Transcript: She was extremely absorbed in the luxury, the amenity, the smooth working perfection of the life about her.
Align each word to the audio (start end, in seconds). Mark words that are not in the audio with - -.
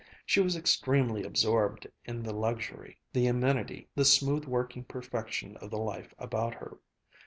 She 0.25 0.39
was 0.41 0.55
extremely 0.55 1.23
absorbed 1.23 1.85
in 2.05 2.23
the 2.23 2.33
luxury, 2.33 2.97
the 3.13 3.27
amenity, 3.27 3.87
the 3.93 4.03
smooth 4.03 4.45
working 4.45 4.83
perfection 4.83 5.57
of 5.57 5.69
the 5.69 5.77
life 5.77 6.11
about 6.17 6.55
her. 6.55 6.79